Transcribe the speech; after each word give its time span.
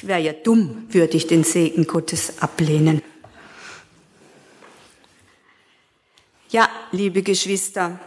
Ich 0.00 0.06
wäre 0.06 0.20
ja 0.20 0.32
dumm, 0.32 0.86
würde 0.88 1.18
ich 1.18 1.26
den 1.26 1.44
Segen 1.44 1.86
Gottes 1.86 2.40
ablehnen. 2.40 3.02
Ja, 6.48 6.70
liebe 6.90 7.22
Geschwister, 7.22 8.00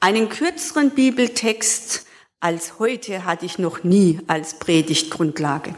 einen 0.00 0.28
kürzeren 0.28 0.90
Bibeltext 0.90 2.04
als 2.40 2.80
heute 2.80 3.24
hatte 3.24 3.46
ich 3.46 3.60
noch 3.60 3.84
nie 3.84 4.18
als 4.26 4.58
Predigtgrundlage. 4.58 5.76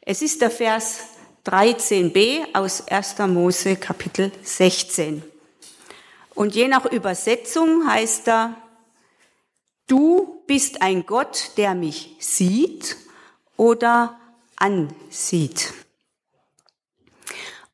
Es 0.00 0.22
ist 0.22 0.40
der 0.40 0.50
Vers 0.52 1.08
13b 1.44 2.54
aus 2.54 2.86
1. 2.86 3.18
Mose 3.26 3.74
Kapitel 3.74 4.30
16. 4.44 5.24
Und 6.36 6.54
je 6.54 6.68
nach 6.68 6.86
Übersetzung 6.86 7.88
heißt 7.88 8.28
er, 8.28 8.54
du 9.88 10.40
bist 10.46 10.82
ein 10.82 11.04
Gott, 11.04 11.50
der 11.56 11.74
mich 11.74 12.14
sieht 12.20 12.96
oder 13.56 14.20
ansieht. 14.62 15.74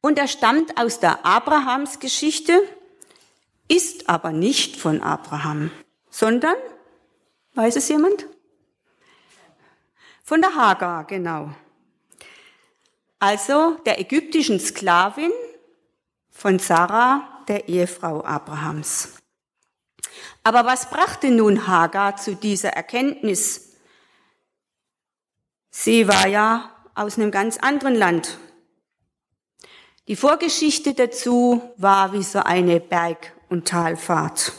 Und 0.01 0.19
er 0.19 0.29
stammt 0.29 0.79
aus 0.81 1.01
der 1.01 1.25
Abrahamsgeschichte, 1.25 2.61
ist 3.69 4.09
aber 4.09 4.33
nicht 4.33 4.77
von 4.77 5.03
Abraham, 5.03 5.71
sondern 6.11 6.57
Weiß 7.59 7.75
es 7.75 7.89
jemand? 7.89 8.25
Von 10.23 10.41
der 10.41 10.55
Hagar, 10.55 11.05
genau. 11.07 11.53
Also 13.19 13.81
der 13.85 13.99
ägyptischen 13.99 14.61
Sklavin 14.61 15.33
von 16.31 16.61
Sarah, 16.61 17.43
der 17.49 17.69
Ehefrau 17.69 18.23
Abrahams. 18.23 19.17
Aber 20.45 20.67
was 20.67 20.89
brachte 20.89 21.33
nun 21.33 21.67
Hagar 21.67 22.17
zu 22.17 22.37
dieser 22.37 22.69
Erkenntnis? 22.75 23.73
Sie 25.71 26.07
war 26.07 26.29
ja 26.29 26.78
aus 26.99 27.17
einem 27.17 27.31
ganz 27.31 27.59
anderen 27.59 27.95
Land. 27.95 28.39
Die 30.09 30.17
Vorgeschichte 30.17 30.95
dazu 30.95 31.63
war 31.77 32.13
wie 32.13 32.23
so 32.23 32.41
eine 32.41 32.81
Berg- 32.81 33.33
und 33.49 33.69
Talfahrt. 33.69 34.53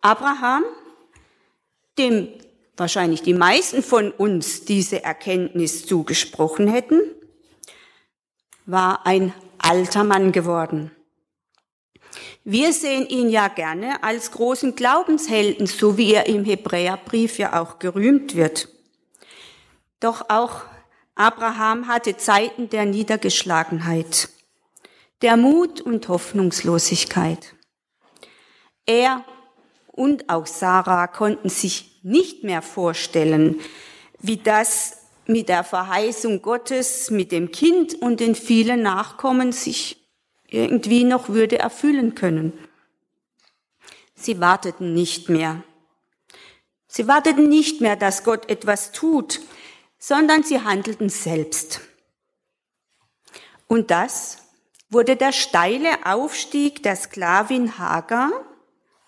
Abraham 0.00 0.64
dem 1.98 2.28
wahrscheinlich 2.76 3.22
die 3.22 3.34
meisten 3.34 3.82
von 3.82 4.12
uns 4.12 4.64
diese 4.64 5.02
Erkenntnis 5.02 5.84
zugesprochen 5.84 6.68
hätten, 6.68 7.00
war 8.66 9.06
ein 9.06 9.34
alter 9.58 10.04
Mann 10.04 10.32
geworden. 10.32 10.92
Wir 12.44 12.72
sehen 12.72 13.06
ihn 13.08 13.28
ja 13.28 13.48
gerne 13.48 14.02
als 14.02 14.30
großen 14.30 14.74
Glaubenshelden, 14.74 15.66
so 15.66 15.98
wie 15.98 16.14
er 16.14 16.26
im 16.26 16.44
Hebräerbrief 16.44 17.38
ja 17.38 17.60
auch 17.60 17.78
gerühmt 17.78 18.34
wird. 18.34 18.68
Doch 20.00 20.30
auch 20.30 20.62
Abraham 21.18 21.88
hatte 21.88 22.16
Zeiten 22.16 22.70
der 22.70 22.84
Niedergeschlagenheit, 22.84 24.28
der 25.20 25.36
Mut 25.36 25.80
und 25.80 26.06
Hoffnungslosigkeit. 26.06 27.56
Er 28.86 29.24
und 29.88 30.30
auch 30.30 30.46
Sarah 30.46 31.08
konnten 31.08 31.48
sich 31.48 31.98
nicht 32.04 32.44
mehr 32.44 32.62
vorstellen, 32.62 33.58
wie 34.20 34.36
das 34.36 34.98
mit 35.26 35.48
der 35.48 35.64
Verheißung 35.64 36.40
Gottes, 36.40 37.10
mit 37.10 37.32
dem 37.32 37.50
Kind 37.50 37.94
und 37.94 38.20
den 38.20 38.36
vielen 38.36 38.82
Nachkommen 38.82 39.50
sich 39.50 40.08
irgendwie 40.46 41.02
noch 41.02 41.30
würde 41.30 41.58
erfüllen 41.58 42.14
können. 42.14 42.52
Sie 44.14 44.38
warteten 44.38 44.94
nicht 44.94 45.28
mehr. 45.28 45.64
Sie 46.86 47.08
warteten 47.08 47.48
nicht 47.48 47.80
mehr, 47.80 47.96
dass 47.96 48.22
Gott 48.22 48.48
etwas 48.48 48.92
tut, 48.92 49.40
sondern 49.98 50.42
sie 50.42 50.60
handelten 50.60 51.08
selbst. 51.08 51.80
Und 53.66 53.90
das 53.90 54.38
wurde 54.88 55.16
der 55.16 55.32
steile 55.32 56.06
Aufstieg 56.06 56.82
der 56.82 56.96
Sklavin 56.96 57.78
Hagar 57.78 58.30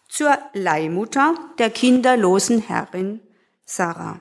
zur 0.08 0.36
Leihmutter 0.52 1.34
der 1.58 1.70
kinderlosen 1.70 2.60
Herrin 2.60 3.20
Sarah 3.64 4.20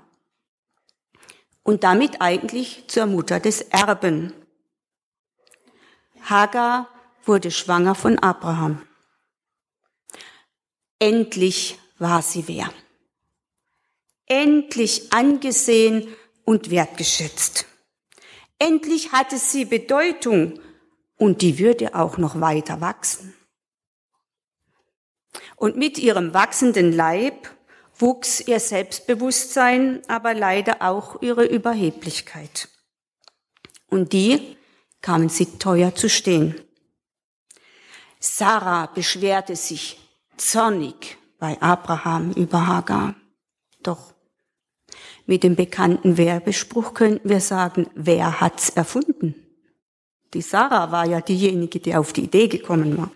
und 1.64 1.84
damit 1.84 2.22
eigentlich 2.22 2.86
zur 2.88 3.06
Mutter 3.06 3.40
des 3.40 3.62
Erben. 3.62 4.34
Hagar 6.22 6.88
wurde 7.26 7.52
schwanger 7.52 7.96
von 7.96 8.18
Abraham. 8.20 8.82
Endlich 11.00 11.78
war 11.98 12.22
sie 12.22 12.48
wer. 12.48 12.72
Endlich 14.26 15.12
angesehen 15.12 16.08
und 16.50 16.72
wertgeschätzt. 16.72 17.68
Endlich 18.58 19.12
hatte 19.12 19.38
sie 19.38 19.66
Bedeutung 19.66 20.60
und 21.16 21.44
die 21.44 21.60
würde 21.60 21.94
auch 21.94 22.18
noch 22.18 22.42
weiter 22.42 22.82
wachsen. 22.82 23.36
Und 25.58 25.78
mit 25.78 26.00
ihrem 26.00 26.34
wachsenden 26.34 26.92
Leib 26.92 27.52
wuchs 28.00 28.42
ihr 28.42 28.60
Selbstbewusstsein, 28.60 30.02
aber 30.08 30.34
leider 30.34 30.82
auch 30.82 31.22
ihre 31.22 31.46
Überheblichkeit. 31.46 32.68
Und 33.86 34.12
die 34.12 34.58
kamen 35.02 35.30
sie 35.30 35.60
teuer 35.60 35.94
zu 35.94 36.10
stehen. 36.10 36.60
Sarah 38.20 38.88
beschwerte 38.88 39.56
sich 39.56 40.00
zornig 40.36 41.16
bei 41.38 41.62
Abraham 41.62 42.32
über 42.32 42.66
Hagar. 42.66 43.14
Doch 43.84 44.16
mit 45.30 45.44
dem 45.44 45.56
bekannten 45.56 46.18
Werbespruch 46.18 46.96
könnten 46.96 47.30
wir 47.30 47.40
sagen, 47.40 47.88
wer 47.94 48.42
hat's 48.42 48.72
erfunden? 48.72 49.36
Die 50.34 50.42
Sarah 50.42 50.92
war 50.92 51.06
ja 51.06 51.22
diejenige, 51.22 51.80
die 51.80 51.96
auf 51.96 52.14
die 52.14 52.24
Idee 52.24 52.48
gekommen 52.48 52.98
war. 52.98 53.12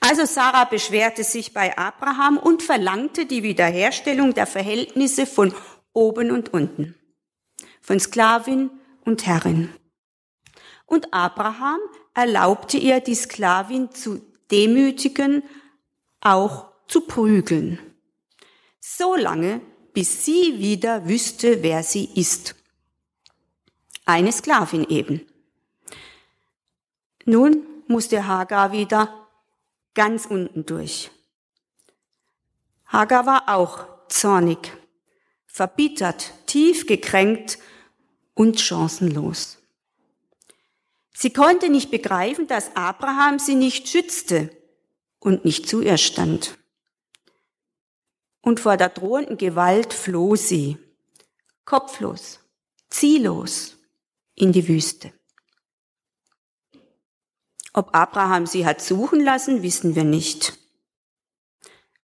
Also 0.00 0.24
Sarah 0.24 0.64
beschwerte 0.64 1.22
sich 1.22 1.52
bei 1.52 1.76
Abraham 1.76 2.38
und 2.38 2.62
verlangte 2.62 3.26
die 3.26 3.42
Wiederherstellung 3.42 4.32
der 4.32 4.46
Verhältnisse 4.46 5.26
von 5.26 5.54
oben 5.92 6.30
und 6.30 6.54
unten, 6.54 6.94
von 7.82 8.00
Sklavin 8.00 8.70
und 9.04 9.26
Herrin. 9.26 9.68
Und 10.86 11.12
Abraham 11.12 11.80
erlaubte 12.14 12.78
ihr, 12.78 13.00
die 13.00 13.14
Sklavin 13.14 13.90
zu 13.90 14.22
demütigen, 14.50 15.42
auch 16.22 16.72
zu 16.88 17.02
prügeln, 17.02 17.78
so 18.80 19.14
lange, 19.14 19.60
bis 19.94 20.24
sie 20.24 20.58
wieder 20.58 21.08
wüsste, 21.08 21.62
wer 21.62 21.82
sie 21.82 22.10
ist. 22.14 22.56
Eine 24.04 24.32
Sklavin 24.32 24.84
eben. 24.88 25.26
Nun 27.24 27.64
musste 27.86 28.26
Hagar 28.26 28.72
wieder 28.72 29.26
ganz 29.94 30.26
unten 30.26 30.66
durch. 30.66 31.10
Hagar 32.86 33.24
war 33.24 33.48
auch 33.48 33.86
zornig, 34.08 34.72
verbittert, 35.46 36.32
tief 36.46 36.86
gekränkt 36.86 37.58
und 38.34 38.60
chancenlos. 38.60 39.58
Sie 41.12 41.32
konnte 41.32 41.70
nicht 41.70 41.90
begreifen, 41.90 42.48
dass 42.48 42.74
Abraham 42.74 43.38
sie 43.38 43.54
nicht 43.54 43.88
schützte 43.88 44.50
und 45.20 45.44
nicht 45.44 45.68
zu 45.68 45.80
ihr 45.80 45.96
stand. 45.96 46.58
Und 48.44 48.60
vor 48.60 48.76
der 48.76 48.90
drohenden 48.90 49.38
Gewalt 49.38 49.94
floh 49.94 50.36
sie, 50.36 50.76
kopflos, 51.64 52.40
ziellos, 52.90 53.76
in 54.34 54.52
die 54.52 54.68
Wüste. 54.68 55.12
Ob 57.72 57.94
Abraham 57.94 58.46
sie 58.46 58.66
hat 58.66 58.82
suchen 58.82 59.20
lassen, 59.20 59.62
wissen 59.62 59.94
wir 59.94 60.04
nicht. 60.04 60.58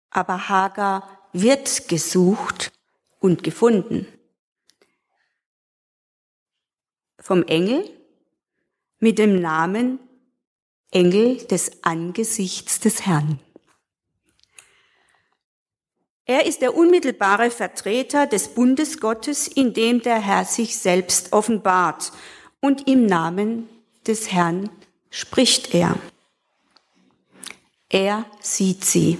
Aber 0.08 0.48
Hagar 0.48 1.28
wird 1.32 1.88
gesucht 1.88 2.72
und 3.18 3.44
gefunden. 3.44 4.06
Vom 7.18 7.42
Engel 7.44 7.88
mit 8.98 9.18
dem 9.18 9.40
Namen 9.40 10.00
Engel 10.90 11.36
des 11.46 11.84
Angesichts 11.84 12.80
des 12.80 13.06
Herrn. 13.06 13.38
Er 16.30 16.46
ist 16.46 16.62
der 16.62 16.76
unmittelbare 16.76 17.50
Vertreter 17.50 18.24
des 18.24 18.54
Bundes 18.54 19.00
Gottes, 19.00 19.48
in 19.48 19.74
dem 19.74 20.00
der 20.00 20.20
Herr 20.20 20.44
sich 20.44 20.78
selbst 20.78 21.32
offenbart 21.32 22.12
und 22.60 22.86
im 22.86 23.04
Namen 23.04 23.68
des 24.06 24.30
Herrn 24.30 24.70
spricht 25.10 25.74
er. 25.74 25.96
Er 27.88 28.26
sieht 28.38 28.84
sie. 28.84 29.18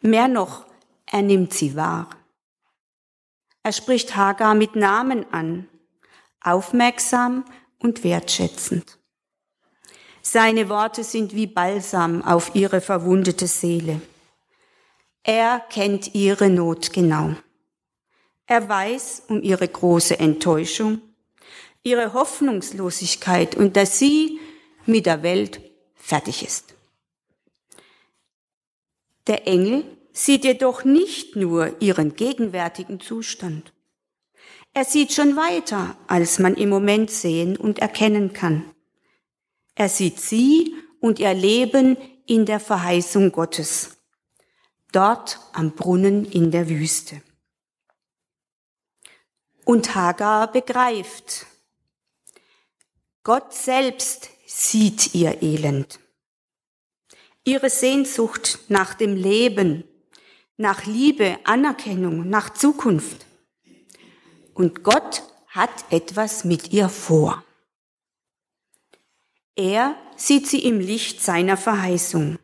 Mehr 0.00 0.28
noch, 0.28 0.64
er 1.04 1.20
nimmt 1.20 1.52
sie 1.52 1.76
wahr. 1.76 2.08
Er 3.62 3.72
spricht 3.72 4.16
Hagar 4.16 4.54
mit 4.54 4.76
Namen 4.76 5.30
an, 5.30 5.68
aufmerksam 6.40 7.44
und 7.80 8.02
wertschätzend. 8.02 8.98
Seine 10.22 10.70
Worte 10.70 11.04
sind 11.04 11.34
wie 11.34 11.46
Balsam 11.46 12.22
auf 12.22 12.54
ihre 12.54 12.80
verwundete 12.80 13.46
Seele. 13.46 14.00
Er 15.22 15.60
kennt 15.70 16.14
ihre 16.14 16.48
Not 16.48 16.92
genau. 16.92 17.34
Er 18.46 18.68
weiß 18.68 19.24
um 19.28 19.42
ihre 19.42 19.68
große 19.68 20.18
Enttäuschung, 20.18 21.02
ihre 21.82 22.14
Hoffnungslosigkeit 22.14 23.54
und 23.54 23.76
dass 23.76 23.98
sie 23.98 24.40
mit 24.86 25.04
der 25.04 25.22
Welt 25.22 25.60
fertig 25.94 26.42
ist. 26.42 26.74
Der 29.26 29.46
Engel 29.46 29.84
sieht 30.12 30.44
jedoch 30.44 30.84
nicht 30.84 31.36
nur 31.36 31.80
ihren 31.80 32.16
gegenwärtigen 32.16 32.98
Zustand. 32.98 33.74
Er 34.72 34.84
sieht 34.84 35.12
schon 35.12 35.36
weiter, 35.36 35.96
als 36.06 36.38
man 36.38 36.54
im 36.54 36.70
Moment 36.70 37.10
sehen 37.10 37.56
und 37.56 37.80
erkennen 37.80 38.32
kann. 38.32 38.64
Er 39.74 39.90
sieht 39.90 40.18
sie 40.18 40.74
und 41.00 41.18
ihr 41.18 41.34
Leben 41.34 41.98
in 42.26 42.46
der 42.46 42.60
Verheißung 42.60 43.30
Gottes, 43.30 43.97
dort 44.92 45.40
am 45.52 45.72
Brunnen 45.72 46.24
in 46.24 46.50
der 46.50 46.68
Wüste. 46.68 47.22
Und 49.64 49.94
Hagar 49.94 50.50
begreift, 50.50 51.46
Gott 53.22 53.52
selbst 53.52 54.30
sieht 54.46 55.14
ihr 55.14 55.42
Elend, 55.42 56.00
ihre 57.44 57.68
Sehnsucht 57.68 58.58
nach 58.68 58.94
dem 58.94 59.14
Leben, 59.14 59.84
nach 60.56 60.86
Liebe, 60.86 61.38
Anerkennung, 61.44 62.28
nach 62.28 62.54
Zukunft. 62.54 63.26
Und 64.54 64.82
Gott 64.82 65.22
hat 65.48 65.70
etwas 65.90 66.44
mit 66.44 66.72
ihr 66.72 66.88
vor. 66.88 67.44
Er 69.54 69.96
sieht 70.16 70.46
sie 70.46 70.64
im 70.64 70.80
Licht 70.80 71.20
seiner 71.20 71.56
Verheißung. 71.56 72.38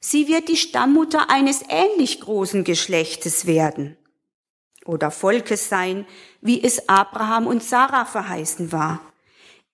Sie 0.00 0.28
wird 0.28 0.48
die 0.48 0.56
Stammmutter 0.56 1.30
eines 1.30 1.62
ähnlich 1.68 2.20
großen 2.20 2.64
Geschlechtes 2.64 3.46
werden 3.46 3.96
oder 4.84 5.10
Volkes 5.10 5.68
sein, 5.68 6.06
wie 6.40 6.62
es 6.62 6.88
Abraham 6.88 7.46
und 7.46 7.62
Sarah 7.62 8.04
verheißen 8.04 8.72
war. 8.72 9.00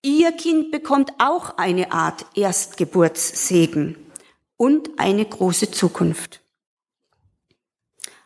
Ihr 0.03 0.32
Kind 0.32 0.71
bekommt 0.71 1.12
auch 1.19 1.56
eine 1.56 1.93
Art 1.93 2.26
Erstgeburtssegen 2.35 3.97
und 4.56 4.99
eine 4.99 5.25
große 5.25 5.71
Zukunft. 5.71 6.41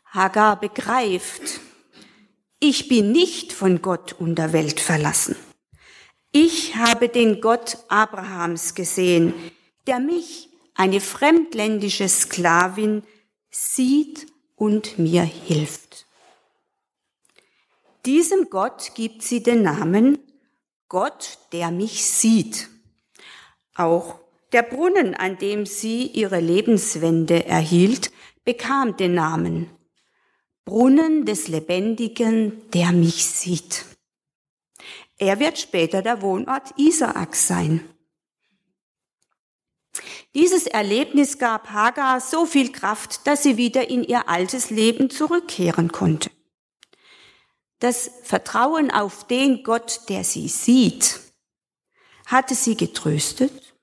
Hagar 0.06 0.59
begreift, 0.59 1.61
ich 2.61 2.89
bin 2.89 3.12
nicht 3.12 3.53
von 3.53 3.83
Gott 3.83 4.15
und 4.15 4.37
der 4.37 4.53
Welt 4.53 4.81
verlassen. 4.81 5.37
Ich 6.33 6.75
habe 6.77 7.09
den 7.09 7.41
Gott 7.41 7.79
Abrahams 7.89 8.75
gesehen, 8.75 9.33
der 9.87 10.00
mich, 10.00 10.48
eine 10.78 11.00
fremdländische 11.00 12.08
Sklavin, 12.08 13.02
sieht 13.50 14.26
und 14.54 14.98
mir 14.98 15.22
hilft. 15.22 16.06
Diesem 18.06 18.48
Gott 18.48 18.92
gibt 18.94 19.22
sie 19.22 19.42
den 19.42 19.62
Namen 19.62 20.19
Gott, 20.88 21.38
der 21.52 21.72
mich 21.72 22.06
sieht. 22.06 22.70
Auch 23.75 24.20
der 24.52 24.62
Brunnen, 24.62 25.14
an 25.14 25.36
dem 25.36 25.66
sie 25.66 26.06
ihre 26.06 26.40
Lebenswende 26.40 27.44
erhielt, 27.44 28.12
bekam 28.44 28.96
den 28.96 29.14
Namen 29.14 29.69
Brunnen 30.64 31.25
des 31.25 31.48
Lebendigen, 31.48 32.70
der 32.70 32.92
mich 32.92 33.26
sieht. 33.26 33.84
Er 35.16 35.40
wird 35.40 35.58
später 35.58 36.02
der 36.02 36.22
Wohnort 36.22 36.78
Isaaks 36.78 37.48
sein. 37.48 37.80
Dieses 40.34 40.66
Erlebnis 40.66 41.38
gab 41.38 41.70
Hagar 41.70 42.20
so 42.20 42.44
viel 42.44 42.70
Kraft, 42.70 43.26
dass 43.26 43.42
sie 43.42 43.56
wieder 43.56 43.88
in 43.88 44.04
ihr 44.04 44.28
altes 44.28 44.70
Leben 44.70 45.10
zurückkehren 45.10 45.90
konnte. 45.90 46.30
Das 47.78 48.10
Vertrauen 48.25 48.90
auf 48.90 49.26
den 49.26 49.62
Gott, 49.62 50.02
der 50.08 50.25
sie 50.25 50.48
sieht, 50.48 51.20
hatte 52.26 52.54
sie 52.54 52.76
getröstet, 52.76 53.75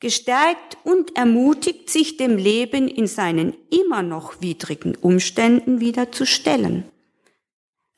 gestärkt 0.00 0.78
und 0.84 1.16
ermutigt, 1.16 1.88
sich 1.90 2.16
dem 2.16 2.36
Leben 2.36 2.88
in 2.88 3.06
seinen 3.06 3.54
immer 3.70 4.02
noch 4.02 4.40
widrigen 4.40 4.96
Umständen 4.96 5.80
wieder 5.80 6.10
zu 6.12 6.26
stellen, 6.26 6.90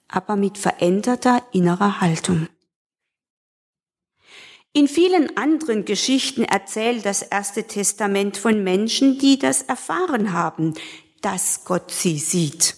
aber 0.09 0.37
mit 0.37 0.59
veränderter 0.59 1.43
innerer 1.53 2.01
Haltung. 2.01 2.49
In 4.73 4.87
vielen 4.87 5.37
anderen 5.37 5.85
Geschichten 5.85 6.45
erzählt 6.45 7.05
das 7.05 7.23
Erste 7.23 7.65
Testament 7.65 8.37
von 8.37 8.63
Menschen, 8.63 9.19
die 9.19 9.39
das 9.39 9.63
erfahren 9.63 10.33
haben, 10.33 10.75
dass 11.21 11.65
Gott 11.65 11.91
sie 11.91 12.19
sieht. 12.19 12.77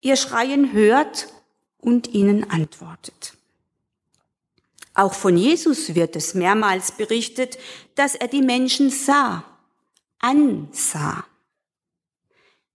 Ihr 0.00 0.16
Schreien 0.16 0.72
hört 0.72 1.28
und 1.78 2.08
ihnen 2.08 2.50
antwortet. 2.50 3.34
Auch 4.94 5.12
von 5.12 5.36
Jesus 5.36 5.94
wird 5.94 6.16
es 6.16 6.34
mehrmals 6.34 6.92
berichtet, 6.92 7.58
dass 7.94 8.14
er 8.14 8.28
die 8.28 8.42
Menschen 8.42 8.90
sah, 8.90 9.44
ansah. 10.18 11.24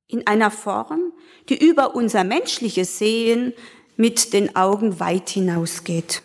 In 0.07 0.27
einer 0.27 0.51
Form, 0.51 1.13
die 1.49 1.57
über 1.57 1.95
unser 1.95 2.23
menschliches 2.23 2.99
Sehen 2.99 3.53
mit 3.95 4.33
den 4.33 4.55
Augen 4.55 4.99
weit 4.99 5.29
hinausgeht 5.29 6.23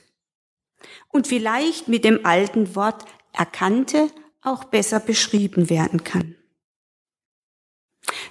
und 1.14 1.28
vielleicht 1.28 1.86
mit 1.86 2.04
dem 2.04 2.26
alten 2.26 2.74
Wort 2.74 3.04
erkannte 3.32 4.10
auch 4.42 4.64
besser 4.64 4.98
beschrieben 4.98 5.70
werden 5.70 6.02
kann. 6.02 6.34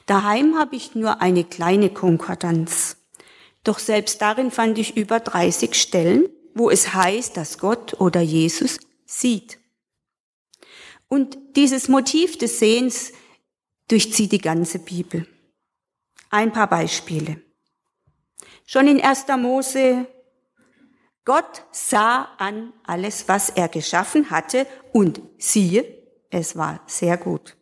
Daheim 0.05 0.59
habe 0.59 0.75
ich 0.75 0.93
nur 0.93 1.21
eine 1.21 1.45
kleine 1.45 1.89
Konkordanz. 1.89 2.97
Doch 3.63 3.79
selbst 3.79 4.21
darin 4.21 4.51
fand 4.51 4.77
ich 4.77 4.97
über 4.97 5.21
30 5.21 5.75
Stellen, 5.75 6.27
wo 6.53 6.69
es 6.69 6.93
heißt, 6.93 7.37
dass 7.37 7.57
Gott 7.57 8.01
oder 8.01 8.19
Jesus 8.19 8.79
sieht. 9.05 9.59
Und 11.07 11.37
dieses 11.55 11.87
Motiv 11.87 12.37
des 12.37 12.59
Sehens 12.59 13.13
durchzieht 13.87 14.33
die 14.33 14.41
ganze 14.41 14.79
Bibel. 14.79 15.25
Ein 16.29 16.51
paar 16.51 16.67
Beispiele. 16.67 17.41
Schon 18.65 18.89
in 18.89 19.01
1. 19.01 19.27
Mose 19.37 20.05
Gott 21.25 21.63
sah 21.71 22.29
an 22.37 22.73
alles, 22.83 23.27
was 23.27 23.49
er 23.49 23.69
geschaffen 23.69 24.29
hatte 24.29 24.67
und 24.91 25.21
siehe, 25.37 25.85
es 26.29 26.57
war 26.57 26.81
sehr 26.87 27.17
gut. 27.17 27.55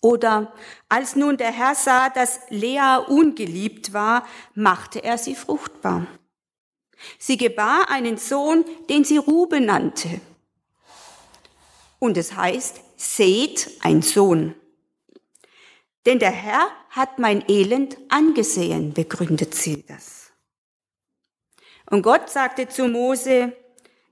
Oder 0.00 0.52
als 0.88 1.16
nun 1.16 1.36
der 1.36 1.52
Herr 1.52 1.74
sah, 1.74 2.10
dass 2.10 2.40
Lea 2.48 2.98
ungeliebt 3.08 3.92
war, 3.92 4.26
machte 4.54 5.02
er 5.02 5.18
sie 5.18 5.34
fruchtbar. 5.34 6.06
Sie 7.18 7.36
gebar 7.36 7.90
einen 7.90 8.16
Sohn, 8.16 8.64
den 8.88 9.04
sie 9.04 9.18
Rube 9.18 9.60
nannte. 9.60 10.20
Und 11.98 12.16
es 12.16 12.34
heißt, 12.34 12.80
seht 12.96 13.70
ein 13.82 14.02
Sohn. 14.02 14.54
Denn 16.06 16.18
der 16.18 16.30
Herr 16.30 16.68
hat 16.90 17.18
mein 17.18 17.44
Elend 17.48 17.96
angesehen, 18.08 18.94
begründet 18.94 19.54
sie 19.54 19.84
das. 19.86 20.25
Und 21.88 22.02
Gott 22.02 22.30
sagte 22.30 22.68
zu 22.68 22.88
Mose, 22.88 23.52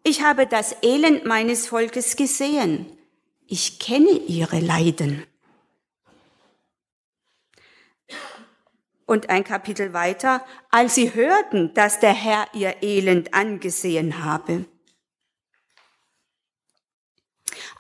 ich 0.05 0.23
habe 0.23 0.47
das 0.47 0.77
Elend 0.83 1.25
meines 1.25 1.67
Volkes 1.67 2.17
gesehen. 2.17 2.87
Ich 3.47 3.79
kenne 3.79 4.11
ihre 4.11 4.61
Leiden. 4.61 5.27
Und 9.07 9.29
ein 9.29 9.45
Kapitel 9.45 9.93
weiter, 9.93 10.45
als 10.71 10.95
sie 10.95 11.15
hörten, 11.15 11.75
dass 11.75 12.01
der 12.01 12.15
Herr 12.15 12.47
ihr 12.55 12.83
Elend 12.83 13.35
angesehen 13.35 14.25
habe. 14.25 14.65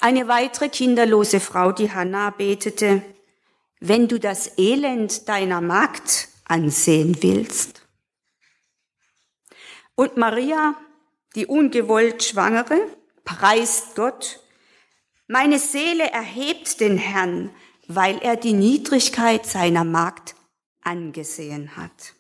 Eine 0.01 0.29
weitere 0.29 0.69
kinderlose 0.69 1.41
Frau, 1.41 1.73
die 1.73 1.93
Hannah, 1.93 2.31
betete, 2.31 3.03
wenn 3.81 4.09
du 4.09 4.19
das 4.19 4.59
Elend 4.59 5.29
deiner 5.29 5.61
Magd 5.61 6.29
ansehen 6.45 7.23
willst, 7.23 7.84
und 9.97 10.17
Maria, 10.17 10.75
die 11.35 11.47
ungewollt 11.47 12.23
Schwangere, 12.23 12.79
preist 13.25 13.95
Gott. 13.95 14.41
Meine 15.27 15.59
Seele 15.59 16.05
erhebt 16.11 16.81
den 16.81 16.99
Herrn, 16.99 17.51
weil 17.87 18.19
er 18.19 18.37
die 18.37 18.53
Niedrigkeit 18.53 19.47
seiner 19.47 19.85
Magd 19.85 20.35
angesehen 20.83 21.77
hat. 21.77 22.15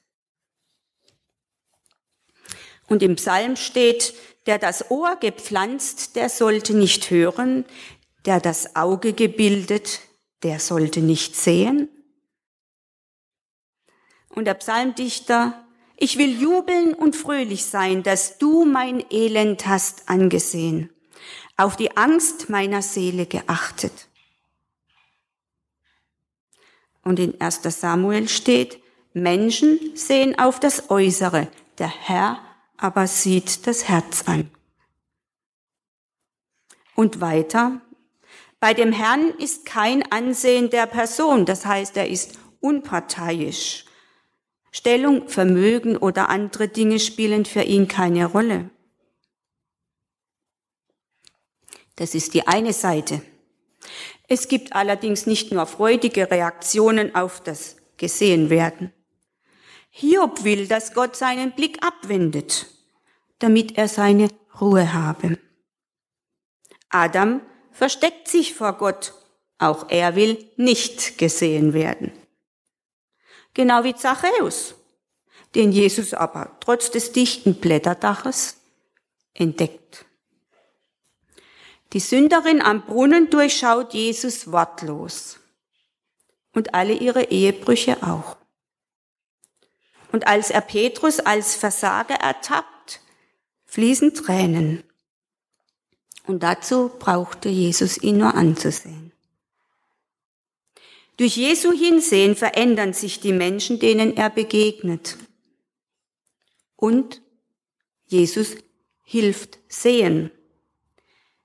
Und 2.86 3.02
im 3.02 3.16
Psalm 3.16 3.56
steht, 3.56 4.14
der 4.46 4.58
das 4.58 4.90
Ohr 4.90 5.16
gepflanzt, 5.16 6.16
der 6.16 6.28
sollte 6.28 6.74
nicht 6.74 7.10
hören, 7.10 7.64
der 8.26 8.40
das 8.40 8.76
Auge 8.76 9.12
gebildet, 9.12 10.00
der 10.42 10.60
sollte 10.60 11.00
nicht 11.00 11.34
sehen. 11.34 11.88
Und 14.28 14.44
der 14.46 14.54
Psalmdichter 14.54 15.63
ich 15.96 16.18
will 16.18 16.40
jubeln 16.40 16.94
und 16.94 17.16
fröhlich 17.16 17.64
sein, 17.64 18.02
dass 18.02 18.38
du 18.38 18.64
mein 18.64 19.04
Elend 19.10 19.66
hast 19.66 20.08
angesehen, 20.08 20.90
auf 21.56 21.76
die 21.76 21.96
Angst 21.96 22.50
meiner 22.50 22.82
Seele 22.82 23.26
geachtet. 23.26 24.08
Und 27.02 27.18
in 27.18 27.40
1 27.40 27.60
Samuel 27.62 28.28
steht, 28.28 28.80
Menschen 29.12 29.78
sehen 29.94 30.38
auf 30.38 30.58
das 30.58 30.90
Äußere, 30.90 31.48
der 31.78 31.88
Herr 31.88 32.40
aber 32.76 33.06
sieht 33.06 33.66
das 33.66 33.88
Herz 33.88 34.24
an. 34.26 34.50
Und 36.94 37.20
weiter, 37.20 37.80
bei 38.60 38.74
dem 38.74 38.92
Herrn 38.92 39.30
ist 39.38 39.66
kein 39.66 40.10
Ansehen 40.12 40.70
der 40.70 40.86
Person, 40.86 41.44
das 41.44 41.66
heißt, 41.66 41.96
er 41.96 42.08
ist 42.08 42.38
unparteiisch. 42.60 43.84
Stellung, 44.76 45.28
Vermögen 45.28 45.96
oder 45.96 46.30
andere 46.30 46.66
Dinge 46.66 46.98
spielen 46.98 47.44
für 47.44 47.62
ihn 47.62 47.86
keine 47.86 48.26
Rolle. 48.26 48.70
Das 51.94 52.16
ist 52.16 52.34
die 52.34 52.48
eine 52.48 52.72
Seite. 52.72 53.22
Es 54.26 54.48
gibt 54.48 54.72
allerdings 54.72 55.26
nicht 55.26 55.52
nur 55.52 55.66
freudige 55.66 56.28
Reaktionen 56.28 57.14
auf 57.14 57.40
das 57.40 57.76
Gesehenwerden. 57.98 58.92
Hiob 59.90 60.42
will, 60.42 60.66
dass 60.66 60.92
Gott 60.92 61.14
seinen 61.14 61.52
Blick 61.52 61.78
abwendet, 61.86 62.66
damit 63.38 63.78
er 63.78 63.86
seine 63.86 64.28
Ruhe 64.60 64.92
habe. 64.92 65.38
Adam 66.88 67.42
versteckt 67.70 68.26
sich 68.26 68.54
vor 68.54 68.72
Gott, 68.72 69.14
auch 69.58 69.88
er 69.88 70.16
will 70.16 70.50
nicht 70.56 71.16
gesehen 71.16 71.74
werden. 71.74 72.10
Genau 73.54 73.84
wie 73.84 73.94
Zachäus, 73.94 74.74
den 75.54 75.72
Jesus 75.72 76.12
aber 76.12 76.56
trotz 76.60 76.90
des 76.90 77.12
dichten 77.12 77.54
Blätterdaches 77.54 78.56
entdeckt. 79.32 80.04
Die 81.92 82.00
Sünderin 82.00 82.60
am 82.60 82.84
Brunnen 82.84 83.30
durchschaut 83.30 83.94
Jesus 83.94 84.50
wortlos 84.50 85.38
und 86.52 86.74
alle 86.74 86.94
ihre 86.94 87.24
Ehebrüche 87.30 88.02
auch. 88.02 88.36
Und 90.10 90.26
als 90.26 90.50
er 90.50 90.60
Petrus 90.60 91.20
als 91.20 91.54
Versager 91.54 92.16
ertappt, 92.16 93.00
fließen 93.66 94.14
Tränen. 94.14 94.82
Und 96.26 96.42
dazu 96.42 96.90
brauchte 96.98 97.48
Jesus 97.48 97.98
ihn 97.98 98.18
nur 98.18 98.34
anzusehen. 98.34 99.12
Durch 101.16 101.36
Jesu 101.36 101.72
Hinsehen 101.72 102.34
verändern 102.34 102.92
sich 102.92 103.20
die 103.20 103.32
Menschen, 103.32 103.78
denen 103.78 104.16
er 104.16 104.30
begegnet. 104.30 105.16
Und 106.76 107.22
Jesus 108.06 108.56
hilft 109.04 109.58
sehen. 109.68 110.30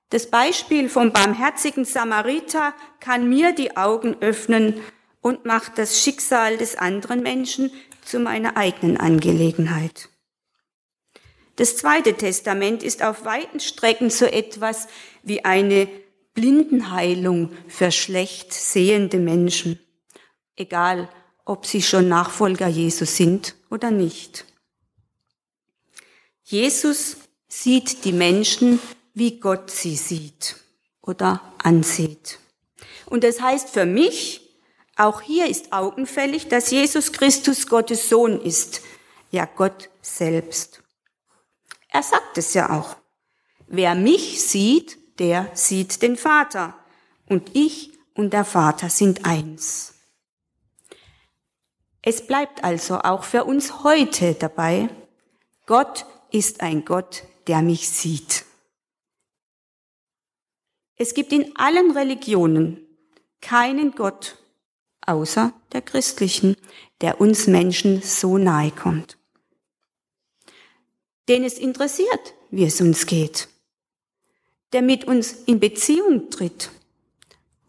Das 0.08 0.28
Beispiel 0.28 0.88
vom 0.88 1.12
barmherzigen 1.12 1.84
Samariter 1.84 2.74
kann 2.98 3.28
mir 3.28 3.52
die 3.52 3.76
Augen 3.76 4.16
öffnen 4.20 4.80
und 5.20 5.44
macht 5.44 5.78
das 5.78 6.02
Schicksal 6.02 6.56
des 6.56 6.76
anderen 6.76 7.22
Menschen 7.22 7.70
zu 8.04 8.18
meiner 8.18 8.56
eigenen 8.56 8.96
Angelegenheit. 8.96 10.08
Das 11.56 11.76
Zweite 11.76 12.14
Testament 12.14 12.82
ist 12.82 13.02
auf 13.04 13.24
weiten 13.24 13.60
Strecken 13.60 14.10
so 14.10 14.24
etwas 14.24 14.88
wie 15.22 15.44
eine 15.44 15.88
Blindenheilung 16.34 17.50
für 17.68 17.90
schlecht 17.90 18.52
sehende 18.52 19.18
Menschen, 19.18 19.78
egal 20.56 21.08
ob 21.44 21.66
sie 21.66 21.82
schon 21.82 22.08
Nachfolger 22.08 22.68
Jesus 22.68 23.16
sind 23.16 23.56
oder 23.70 23.90
nicht. 23.90 24.44
Jesus 26.44 27.16
sieht 27.48 28.04
die 28.04 28.12
Menschen 28.12 28.80
wie 29.14 29.40
Gott 29.40 29.70
sie 29.70 29.96
sieht 29.96 30.56
oder 31.02 31.42
ansieht. 31.58 32.38
Und 33.06 33.24
das 33.24 33.40
heißt 33.40 33.70
für 33.70 33.86
mich, 33.86 34.40
auch 34.96 35.20
hier 35.20 35.46
ist 35.46 35.72
augenfällig, 35.72 36.48
dass 36.48 36.70
Jesus 36.70 37.12
Christus 37.12 37.66
Gottes 37.66 38.08
Sohn 38.08 38.40
ist, 38.40 38.82
ja 39.30 39.46
Gott 39.46 39.90
selbst. 40.00 40.82
Er 41.88 42.02
sagt 42.02 42.38
es 42.38 42.54
ja 42.54 42.78
auch. 42.78 42.96
Wer 43.66 43.94
mich 43.94 44.42
sieht, 44.42 44.98
der 45.20 45.50
sieht 45.54 46.02
den 46.02 46.16
Vater. 46.16 46.74
Und 47.26 47.54
ich 47.54 47.92
und 48.14 48.32
der 48.32 48.44
Vater 48.44 48.90
sind 48.90 49.24
eins. 49.24 49.94
Es 52.02 52.26
bleibt 52.26 52.64
also 52.64 52.98
auch 52.98 53.22
für 53.24 53.44
uns 53.44 53.84
heute 53.84 54.34
dabei, 54.34 54.88
Gott 55.66 56.06
ist 56.32 56.62
ein 56.62 56.84
Gott, 56.84 57.24
der 57.46 57.62
mich 57.62 57.88
sieht. 57.90 58.44
Es 60.96 61.14
gibt 61.14 61.32
in 61.32 61.54
allen 61.56 61.92
Religionen 61.92 62.86
keinen 63.40 63.92
Gott 63.92 64.38
außer 65.06 65.52
der 65.72 65.82
christlichen, 65.82 66.56
der 67.00 67.20
uns 67.20 67.46
Menschen 67.46 68.02
so 68.02 68.38
nahe 68.38 68.70
kommt. 68.70 69.18
Den 71.28 71.44
es 71.44 71.58
interessiert, 71.58 72.34
wie 72.50 72.64
es 72.64 72.80
uns 72.80 73.06
geht, 73.06 73.48
der 74.72 74.82
mit 74.82 75.04
uns 75.04 75.32
in 75.32 75.60
Beziehung 75.60 76.30
tritt 76.30 76.70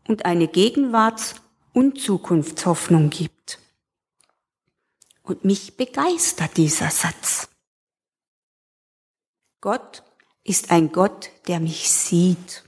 und 0.08 0.26
eine 0.26 0.48
Gegenwarts- 0.48 1.36
und 1.74 2.00
Zukunftshoffnung 2.00 3.10
gibt. 3.10 3.60
Und 5.24 5.46
mich 5.46 5.78
begeistert 5.78 6.58
dieser 6.58 6.92
Satz. 6.92 7.48
Gott 9.62 10.04
ist 10.44 10.72
ein 10.72 10.92
Gott, 10.92 11.30
der 11.48 11.60
mich 11.60 11.90
sieht 11.90 12.64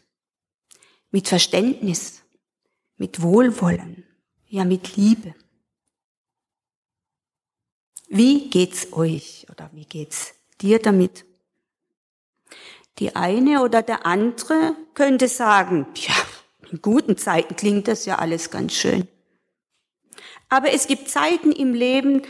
mit 1.09 1.27
Verständnis, 1.27 2.23
mit 2.97 3.21
Wohlwollen, 3.21 4.05
ja 4.47 4.63
mit 4.63 4.95
Liebe. 4.95 5.35
Wie 8.07 8.49
geht's 8.49 8.93
euch 8.93 9.47
oder 9.49 9.69
wie 9.73 9.85
geht's 9.85 10.35
dir 10.61 10.79
damit? 10.79 11.25
Die 12.99 13.15
eine 13.15 13.61
oder 13.61 13.81
der 13.81 14.05
andere 14.05 14.75
könnte 14.93 15.27
sagen, 15.27 15.87
ja, 15.95 16.13
in 16.71 16.81
guten 16.81 17.17
Zeiten 17.17 17.55
klingt 17.55 17.87
das 17.87 18.05
ja 18.05 18.19
alles 18.19 18.51
ganz 18.51 18.73
schön. 18.73 19.07
Aber 20.49 20.71
es 20.71 20.87
gibt 20.87 21.09
Zeiten 21.09 21.51
im 21.51 21.73
Leben, 21.73 22.21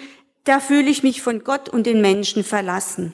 da 0.46 0.60
fühle 0.60 0.89
ich 0.89 1.03
mich 1.03 1.22
von 1.22 1.43
Gott 1.43 1.70
und 1.70 1.86
den 1.86 2.01
Menschen 2.01 2.43
verlassen. 2.43 3.13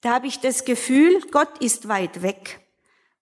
Da 0.00 0.14
habe 0.14 0.26
ich 0.26 0.40
das 0.40 0.64
Gefühl, 0.64 1.20
Gott 1.30 1.58
ist 1.58 1.88
weit 1.88 2.22
weg 2.22 2.60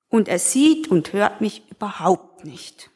und 0.09 0.29
er 0.29 0.39
sieht 0.39 0.89
und 0.89 1.13
hört 1.13 1.41
mich 1.41 1.63
überhaupt 1.71 2.45
nicht. 2.45 2.91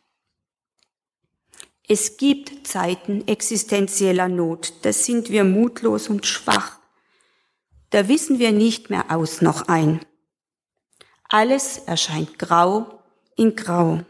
Es 1.87 2.17
gibt 2.17 2.67
Zeiten 2.67 3.29
existenzieller 3.29 4.29
Not, 4.29 4.73
da 4.83 4.93
sind 4.93 5.29
wir 5.29 5.45
mutlos 5.45 6.09
und 6.09 6.25
schwach. 6.25 6.79
Da 7.91 8.09
wissen 8.09 8.39
wir 8.39 8.53
nicht 8.53 8.91
mehr 8.91 9.11
aus 9.11 9.43
noch 9.43 9.69
ein. 9.69 10.01
Alles 11.35 11.79
erscheint 11.79 12.39
grau 12.39 13.03
in 13.35 13.57
grau. 13.57 14.03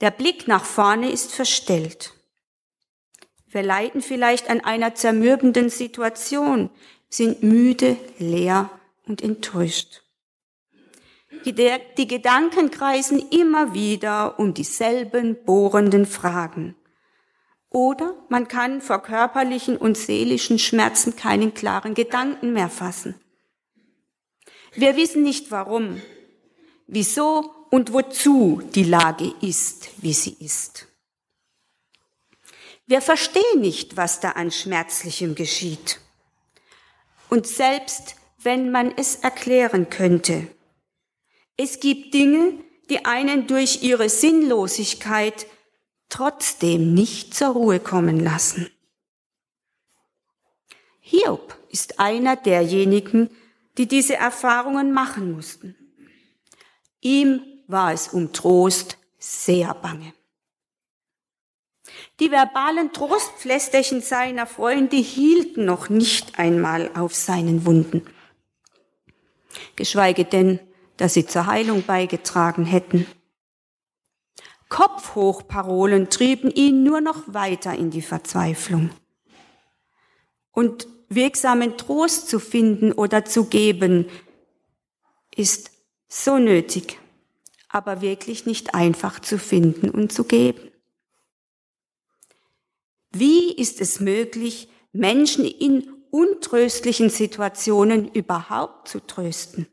Der 0.00 0.10
Blick 0.10 0.48
nach 0.48 0.64
vorne 0.64 1.12
ist 1.12 1.32
verstellt. 1.32 2.12
Wir 3.46 3.62
leiden 3.62 4.02
vielleicht 4.02 4.50
an 4.50 4.62
einer 4.62 4.96
zermürbenden 4.96 5.70
Situation, 5.70 6.70
sind 7.08 7.44
müde, 7.44 7.96
leer 8.18 8.68
und 9.06 9.22
enttäuscht. 9.22 10.02
Die 11.44 12.08
Gedanken 12.08 12.72
kreisen 12.72 13.20
immer 13.30 13.72
wieder 13.72 14.40
um 14.40 14.54
dieselben 14.54 15.36
bohrenden 15.44 16.04
Fragen. 16.04 16.74
Oder 17.70 18.16
man 18.28 18.48
kann 18.48 18.80
vor 18.80 19.04
körperlichen 19.04 19.76
und 19.76 19.96
seelischen 19.96 20.58
Schmerzen 20.58 21.14
keinen 21.14 21.54
klaren 21.54 21.94
Gedanken 21.94 22.52
mehr 22.52 22.70
fassen. 22.70 23.14
Wir 24.76 24.96
wissen 24.96 25.22
nicht 25.22 25.50
warum, 25.50 26.02
wieso 26.86 27.54
und 27.70 27.92
wozu 27.94 28.62
die 28.74 28.84
Lage 28.84 29.32
ist, 29.40 29.88
wie 30.02 30.12
sie 30.12 30.36
ist. 30.38 30.86
Wir 32.86 33.00
verstehen 33.00 33.60
nicht, 33.60 33.96
was 33.96 34.20
da 34.20 34.32
an 34.32 34.50
Schmerzlichem 34.50 35.34
geschieht. 35.34 35.98
Und 37.30 37.46
selbst 37.46 38.16
wenn 38.38 38.70
man 38.70 38.92
es 38.96 39.16
erklären 39.16 39.90
könnte, 39.90 40.46
es 41.56 41.80
gibt 41.80 42.12
Dinge, 42.12 42.52
die 42.90 43.04
einen 43.04 43.46
durch 43.46 43.82
ihre 43.82 44.08
Sinnlosigkeit 44.08 45.46
trotzdem 46.10 46.92
nicht 46.94 47.34
zur 47.34 47.48
Ruhe 47.48 47.80
kommen 47.80 48.20
lassen. 48.20 48.70
Hiob 51.00 51.56
ist 51.70 51.98
einer 51.98 52.36
derjenigen, 52.36 53.30
die 53.78 53.86
diese 53.86 54.16
Erfahrungen 54.16 54.92
machen 54.92 55.32
mussten. 55.32 55.76
Ihm 57.00 57.42
war 57.66 57.92
es 57.92 58.08
um 58.08 58.32
Trost 58.32 58.98
sehr 59.18 59.74
bange. 59.74 60.12
Die 62.20 62.30
verbalen 62.30 62.92
Trostpflästerchen 62.92 64.00
seiner 64.00 64.46
Freunde 64.46 64.96
hielten 64.96 65.64
noch 65.64 65.88
nicht 65.88 66.38
einmal 66.38 66.90
auf 66.94 67.14
seinen 67.14 67.64
Wunden. 67.66 68.06
Geschweige 69.76 70.24
denn 70.24 70.60
dass 70.96 71.14
sie 71.14 71.26
zur 71.26 71.46
Heilung 71.46 71.82
beigetragen 71.82 72.64
hätten. 72.64 73.06
Kopfhochparolen 74.68 76.10
trieben 76.10 76.50
ihn 76.50 76.82
nur 76.82 77.00
noch 77.00 77.22
weiter 77.26 77.74
in 77.74 77.90
die 77.90 78.02
Verzweiflung. 78.02 78.90
und 80.52 80.88
wirksamen 81.08 81.76
Trost 81.76 82.28
zu 82.28 82.38
finden 82.38 82.92
oder 82.92 83.24
zu 83.24 83.44
geben, 83.44 84.06
ist 85.34 85.70
so 86.08 86.38
nötig, 86.38 86.98
aber 87.68 88.00
wirklich 88.00 88.46
nicht 88.46 88.74
einfach 88.74 89.20
zu 89.20 89.38
finden 89.38 89.90
und 89.90 90.12
zu 90.12 90.24
geben. 90.24 90.70
Wie 93.12 93.52
ist 93.52 93.80
es 93.80 94.00
möglich, 94.00 94.68
Menschen 94.92 95.44
in 95.44 95.92
untröstlichen 96.10 97.10
Situationen 97.10 98.10
überhaupt 98.12 98.88
zu 98.88 99.00
trösten? 99.06 99.66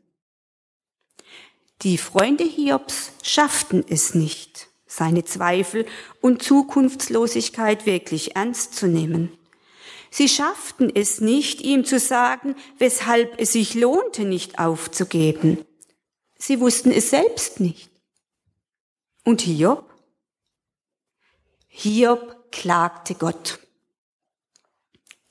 Die 1.82 1.98
Freunde 1.98 2.44
Hiobs 2.44 3.12
schafften 3.22 3.84
es 3.88 4.14
nicht, 4.14 4.68
seine 4.86 5.24
Zweifel 5.24 5.84
und 6.20 6.42
Zukunftslosigkeit 6.42 7.84
wirklich 7.84 8.36
ernst 8.36 8.74
zu 8.74 8.86
nehmen. 8.86 9.36
Sie 10.16 10.28
schafften 10.28 10.94
es 10.94 11.20
nicht, 11.20 11.60
ihm 11.60 11.84
zu 11.84 11.98
sagen, 11.98 12.54
weshalb 12.78 13.40
es 13.40 13.50
sich 13.50 13.74
lohnte, 13.74 14.24
nicht 14.24 14.60
aufzugeben. 14.60 15.66
Sie 16.38 16.60
wussten 16.60 16.92
es 16.92 17.10
selbst 17.10 17.58
nicht. 17.58 17.90
Und 19.24 19.40
Hiob? 19.40 19.92
Hiob 21.66 22.52
klagte 22.52 23.16
Gott. 23.16 23.58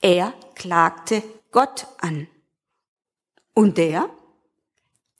Er 0.01 0.33
klagte 0.53 1.23
Gott 1.53 1.87
an. 1.99 2.27
Und 3.53 3.77
der? 3.77 4.09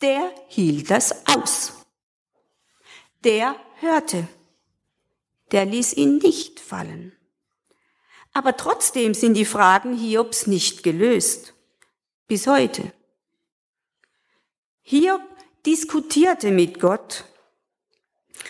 Der 0.02 0.30
hielt 0.50 0.92
das 0.92 1.26
aus. 1.26 1.72
Der 3.24 3.56
hörte. 3.80 4.28
Der 5.54 5.64
ließ 5.64 5.94
ihn 5.94 6.18
nicht 6.18 6.60
fallen. 6.60 7.14
Aber 8.34 8.58
trotzdem 8.58 9.14
sind 9.14 9.36
die 9.36 9.46
Fragen 9.46 9.96
Hiobs 9.96 10.48
nicht 10.48 10.84
gelöst. 10.84 11.54
Bis 12.28 12.48
heute. 12.48 12.92
Hiob 14.82 15.22
diskutierte 15.66 16.52
mit 16.52 16.80
Gott 16.80 17.26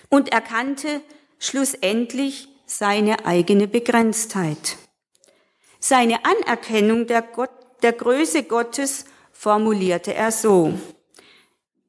und 0.10 0.32
erkannte 0.32 1.02
schlussendlich 1.38 2.48
seine 2.66 3.26
eigene 3.26 3.68
Begrenztheit. 3.68 4.78
Seine 5.80 6.26
Anerkennung 6.26 7.06
der, 7.08 7.22
Gott, 7.22 7.52
der 7.82 7.92
Größe 7.92 8.44
Gottes 8.44 9.06
formulierte 9.34 10.14
er 10.14 10.32
so. 10.32 10.74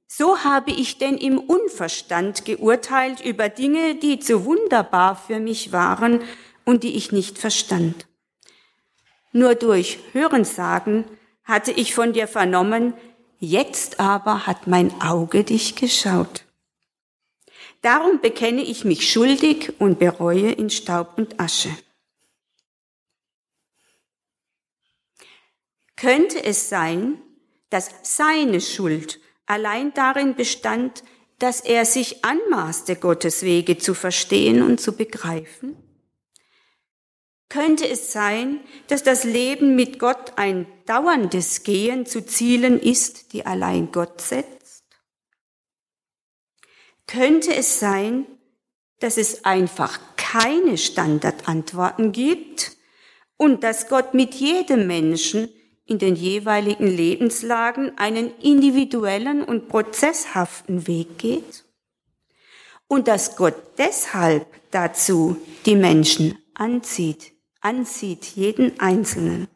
So 0.09 0.45
habe 0.45 0.73
ich 0.73 0.99
denn 0.99 1.17
im 1.17 1.39
Unverstand 1.39 2.45
geurteilt 2.45 3.25
über 3.25 3.49
Dinge, 3.49 3.95
die 3.95 4.19
zu 4.19 4.45
wunderbar 4.45 5.17
für 5.17 5.39
mich 5.39 5.73
waren 5.73 6.23
und 6.65 6.83
die 6.83 6.97
ich 6.97 7.13
nicht 7.13 7.39
verstand. 7.39 8.07
Nur 9.33 9.55
durch 9.55 9.99
Hörensagen 10.13 11.05
hatte 11.45 11.73
ich 11.73 11.95
von 11.95 12.13
dir 12.13 12.29
vernommen, 12.29 12.95
jetzt 13.39 14.01
aber 14.01 14.47
hat 14.47 14.67
mein 14.67 15.01
Auge 15.01 15.45
dich 15.45 15.77
geschaut. 15.77 16.45
Darum 17.83 18.21
bekenne 18.21 18.63
ich 18.63 18.85
mich 18.85 19.11
schuldig 19.11 19.75
und 19.79 19.99
bereue 19.99 20.53
in 20.53 20.71
Staub 20.71 21.19
und 21.19 21.39
Asche. 21.39 21.69
Könnte 25.97 26.43
es 26.43 26.69
sein, 26.69 27.21
dass 27.71 27.91
seine 28.03 28.61
Schuld 28.61 29.21
allein 29.47 29.93
darin 29.95 30.35
bestand, 30.35 31.03
dass 31.39 31.61
er 31.61 31.85
sich 31.85 32.25
anmaßte, 32.25 32.97
Gottes 32.97 33.43
Wege 33.43 33.79
zu 33.79 33.95
verstehen 33.95 34.63
und 34.63 34.81
zu 34.81 34.97
begreifen? 34.97 35.77
Könnte 37.49 37.89
es 37.89 38.13
sein, 38.13 38.61
dass 38.89 39.03
das 39.03 39.25
Leben 39.25 39.77
mit 39.77 39.99
Gott 39.99 40.33
ein 40.37 40.67
dauerndes 40.87 41.63
Gehen 41.63 42.07
zu 42.07 42.25
Zielen 42.25 42.81
ist, 42.81 43.33
die 43.33 43.47
allein 43.47 43.93
Gott 43.93 44.21
setzt? 44.21 44.85
Könnte 47.07 47.55
es 47.55 47.79
sein, 47.79 48.27
dass 49.01 49.19
es 49.19 49.45
einfach 49.45 50.01
keine 50.17 50.79
Standardantworten 50.79 52.13
gibt 52.13 52.77
und 53.37 53.63
dass 53.63 53.89
Gott 53.89 54.15
mit 54.15 54.35
jedem 54.35 54.87
Menschen 54.87 55.49
in 55.85 55.99
den 55.99 56.17
jeweiligen 56.17 56.87
Lebenslagen 56.87 57.99
einen 57.99 58.35
individuellen 58.39 59.43
und 59.43 59.69
prozesshaften 59.69 60.87
Weg 60.87 61.19
geht? 61.19 61.65
Und 62.89 63.07
dass 63.09 63.37
Gott 63.37 63.55
deshalb 63.79 64.47
dazu 64.71 65.37
die 65.67 65.77
Menschen 65.77 66.39
anzieht, 66.55 67.34
anzieht, 67.65 68.25
jeden 68.37 68.79
Einzelnen. 68.79 69.49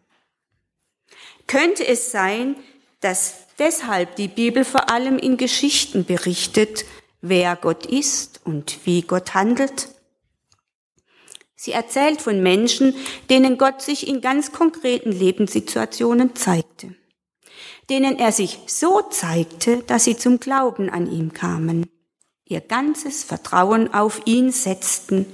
Könnte 1.46 1.86
es 1.86 2.10
sein, 2.10 2.56
dass 3.00 3.34
deshalb 3.58 4.16
die 4.16 4.28
Bibel 4.28 4.64
vor 4.64 4.90
allem 4.90 5.18
in 5.18 5.36
Geschichten 5.36 6.04
berichtet, 6.04 6.84
wer 7.20 7.56
Gott 7.56 7.86
ist 7.86 8.40
und 8.44 8.80
wie 8.84 9.02
Gott 9.02 9.34
handelt? 9.34 9.88
Sie 11.54 11.72
erzählt 11.72 12.22
von 12.22 12.42
Menschen, 12.42 12.94
denen 13.30 13.58
Gott 13.58 13.82
sich 13.82 14.06
in 14.06 14.20
ganz 14.20 14.52
konkreten 14.52 15.10
Lebenssituationen 15.10 16.36
zeigte, 16.36 16.94
denen 17.90 18.18
er 18.18 18.30
sich 18.30 18.60
so 18.66 19.02
zeigte, 19.02 19.78
dass 19.78 20.04
sie 20.04 20.16
zum 20.16 20.38
Glauben 20.38 20.88
an 20.88 21.10
ihm 21.10 21.32
kamen, 21.32 21.90
ihr 22.44 22.60
ganzes 22.60 23.24
Vertrauen 23.24 23.92
auf 23.92 24.22
ihn 24.24 24.52
setzten, 24.52 25.26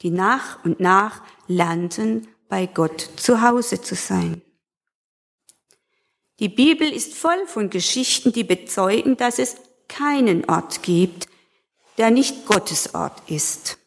die 0.00 0.10
nach 0.10 0.64
und 0.64 0.80
nach 0.80 1.22
lernten, 1.56 2.28
bei 2.48 2.66
Gott 2.66 3.10
zu 3.16 3.42
Hause 3.42 3.80
zu 3.80 3.94
sein. 3.94 4.42
Die 6.38 6.48
Bibel 6.48 6.92
ist 6.92 7.14
voll 7.14 7.46
von 7.46 7.70
Geschichten, 7.70 8.32
die 8.32 8.44
bezeugen, 8.44 9.16
dass 9.16 9.38
es 9.38 9.56
keinen 9.88 10.48
Ort 10.48 10.82
gibt, 10.82 11.28
der 11.98 12.10
nicht 12.10 12.46
Gottes 12.46 12.94
Ort 12.94 13.30
ist. 13.30 13.78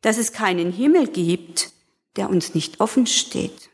Dass 0.00 0.18
es 0.18 0.32
keinen 0.32 0.70
Himmel 0.70 1.08
gibt, 1.08 1.72
der 2.16 2.28
uns 2.28 2.54
nicht 2.54 2.80
offen 2.80 3.06
steht. 3.06 3.70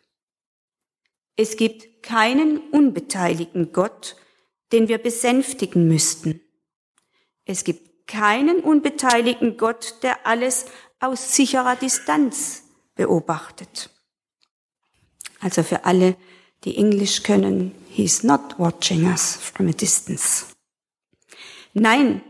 Es 1.37 1.57
gibt 1.57 2.03
keinen 2.03 2.59
unbeteiligten 2.71 3.73
Gott, 3.73 4.17
den 4.73 4.89
wir 4.89 4.99
besänftigen 4.99 5.89
müssten. 5.89 6.41
Es 7.45 7.65
gibt 7.65 8.07
keinen 8.07 8.61
unbeteiligten 8.61 9.57
Gott, 9.57 9.97
der 10.03 10.27
alles 10.27 10.67
aus 11.01 11.35
sicherer 11.35 11.77
Distanz 11.77 12.63
beobachtet. 12.95 13.91
Also 15.41 15.63
für 15.63 15.85
alle, 15.85 16.17
die 16.65 16.77
Englisch 16.77 17.23
können, 17.23 17.75
he's 17.89 18.23
not 18.23 18.59
watching 18.59 19.07
us 19.07 19.37
from 19.37 19.69
a 19.69 19.73
distance. 19.73 20.47
Nein, 21.73 22.23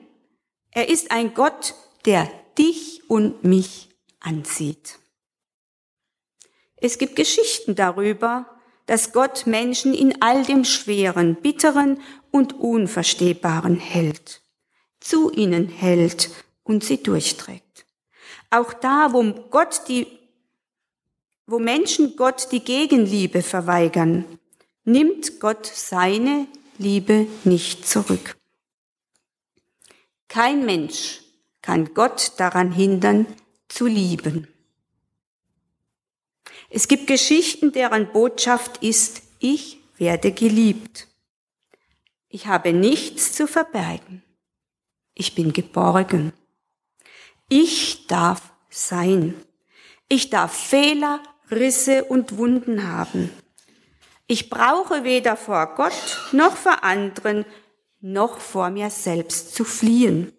er 0.70 0.88
ist 0.88 1.10
ein 1.10 1.34
Gott, 1.34 1.74
der 2.04 2.30
dich 2.56 3.02
und 3.08 3.42
mich 3.42 3.88
ansieht. 4.20 4.98
Es 6.76 6.98
gibt 6.98 7.16
Geschichten 7.16 7.74
darüber, 7.74 8.46
dass 8.86 9.12
Gott 9.12 9.46
Menschen 9.46 9.94
in 9.94 10.22
all 10.22 10.44
dem 10.44 10.64
Schweren, 10.64 11.36
Bitteren 11.36 12.00
und 12.30 12.54
Unverstehbaren 12.54 13.76
hält, 13.76 14.42
zu 15.00 15.30
ihnen 15.30 15.68
hält 15.68 16.30
und 16.62 16.84
sie 16.84 17.02
durchträgt. 17.02 17.69
Auch 18.50 18.72
da, 18.72 19.12
wo 19.12 19.22
Gott 19.50 19.82
die, 19.88 20.06
wo 21.46 21.58
Menschen 21.58 22.16
Gott 22.16 22.52
die 22.52 22.64
Gegenliebe 22.64 23.42
verweigern, 23.42 24.24
nimmt 24.84 25.40
Gott 25.40 25.66
seine 25.66 26.46
Liebe 26.78 27.26
nicht 27.44 27.86
zurück. 27.88 28.36
Kein 30.28 30.64
Mensch 30.64 31.20
kann 31.62 31.94
Gott 31.94 32.32
daran 32.38 32.72
hindern, 32.72 33.26
zu 33.68 33.86
lieben. 33.86 34.48
Es 36.70 36.88
gibt 36.88 37.06
Geschichten, 37.06 37.72
deren 37.72 38.12
Botschaft 38.12 38.82
ist, 38.82 39.22
ich 39.38 39.78
werde 39.96 40.32
geliebt. 40.32 41.08
Ich 42.28 42.46
habe 42.46 42.72
nichts 42.72 43.32
zu 43.32 43.46
verbergen. 43.46 44.22
Ich 45.14 45.34
bin 45.34 45.52
geborgen. 45.52 46.32
Ich 47.52 48.06
darf 48.06 48.52
sein. 48.68 49.34
Ich 50.08 50.30
darf 50.30 50.54
Fehler, 50.54 51.20
Risse 51.50 52.04
und 52.04 52.38
Wunden 52.38 52.86
haben. 52.86 53.28
Ich 54.28 54.48
brauche 54.48 55.02
weder 55.02 55.36
vor 55.36 55.74
Gott 55.74 56.30
noch 56.30 56.56
vor 56.56 56.84
anderen 56.84 57.44
noch 58.00 58.38
vor 58.38 58.70
mir 58.70 58.88
selbst 58.88 59.52
zu 59.54 59.64
fliehen. 59.64 60.32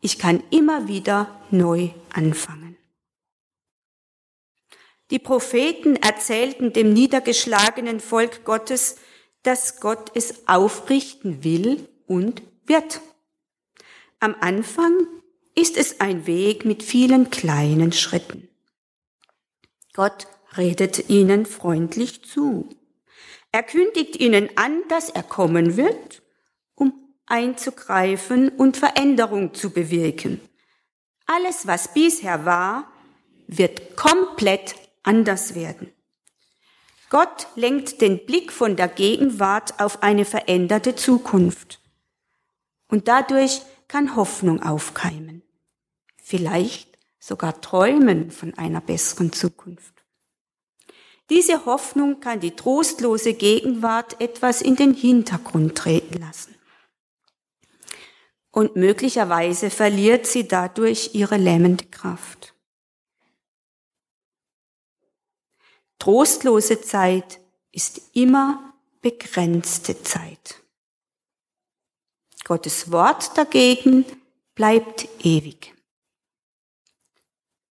Ich 0.00 0.20
kann 0.20 0.44
immer 0.50 0.86
wieder 0.86 1.40
neu 1.50 1.90
anfangen. 2.14 2.76
Die 5.10 5.18
Propheten 5.18 5.96
erzählten 5.96 6.72
dem 6.72 6.92
niedergeschlagenen 6.92 7.98
Volk 7.98 8.44
Gottes, 8.44 8.96
dass 9.42 9.80
Gott 9.80 10.12
es 10.14 10.46
aufrichten 10.46 11.42
will 11.42 11.88
und 12.06 12.42
wird. 12.64 13.00
Am 14.20 14.36
Anfang 14.40 15.08
ist 15.54 15.76
es 15.76 16.00
ein 16.00 16.26
Weg 16.26 16.64
mit 16.64 16.82
vielen 16.82 17.30
kleinen 17.30 17.92
Schritten. 17.92 18.48
Gott 19.94 20.26
redet 20.56 21.08
ihnen 21.08 21.46
freundlich 21.46 22.24
zu. 22.24 22.68
Er 23.52 23.62
kündigt 23.62 24.16
ihnen 24.16 24.48
an, 24.56 24.82
dass 24.88 25.10
er 25.10 25.22
kommen 25.22 25.76
wird, 25.76 26.22
um 26.74 26.92
einzugreifen 27.26 28.48
und 28.48 28.76
Veränderung 28.76 29.54
zu 29.54 29.70
bewirken. 29.70 30.40
Alles, 31.26 31.66
was 31.66 31.92
bisher 31.94 32.44
war, 32.44 32.90
wird 33.46 33.96
komplett 33.96 34.74
anders 35.02 35.54
werden. 35.54 35.92
Gott 37.08 37.48
lenkt 37.56 38.00
den 38.00 38.24
Blick 38.24 38.52
von 38.52 38.76
der 38.76 38.86
Gegenwart 38.86 39.80
auf 39.80 40.02
eine 40.02 40.24
veränderte 40.24 40.94
Zukunft. 40.94 41.80
Und 42.86 43.08
dadurch 43.08 43.62
kann 43.90 44.14
Hoffnung 44.14 44.62
aufkeimen. 44.62 45.42
Vielleicht 46.16 46.96
sogar 47.18 47.60
träumen 47.60 48.30
von 48.30 48.54
einer 48.54 48.80
besseren 48.80 49.32
Zukunft. 49.32 50.04
Diese 51.28 51.66
Hoffnung 51.66 52.20
kann 52.20 52.38
die 52.38 52.52
trostlose 52.52 53.34
Gegenwart 53.34 54.20
etwas 54.20 54.62
in 54.62 54.76
den 54.76 54.94
Hintergrund 54.94 55.76
treten 55.76 56.20
lassen. 56.20 56.54
Und 58.52 58.76
möglicherweise 58.76 59.70
verliert 59.70 60.24
sie 60.24 60.46
dadurch 60.46 61.10
ihre 61.14 61.36
lähmende 61.36 61.84
Kraft. 61.86 62.54
Trostlose 65.98 66.80
Zeit 66.80 67.40
ist 67.72 68.00
immer 68.12 68.72
begrenzte 69.00 70.00
Zeit. 70.00 70.62
Gottes 72.50 72.90
Wort 72.90 73.38
dagegen 73.38 74.04
bleibt 74.56 75.06
ewig. 75.24 75.72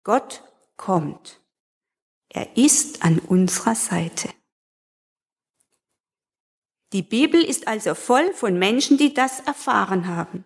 Gott 0.03 0.41
kommt. 0.77 1.39
Er 2.29 2.57
ist 2.57 3.03
an 3.03 3.19
unserer 3.19 3.75
Seite. 3.75 4.29
Die 6.91 7.03
Bibel 7.03 7.43
ist 7.43 7.67
also 7.67 7.93
voll 7.93 8.33
von 8.33 8.57
Menschen, 8.57 8.97
die 8.97 9.13
das 9.13 9.41
erfahren 9.41 10.07
haben. 10.07 10.43